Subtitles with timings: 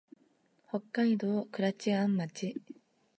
[0.67, 2.55] 北海道倶知安町